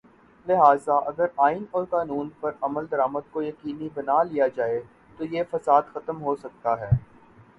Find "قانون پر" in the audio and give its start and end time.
1.89-2.51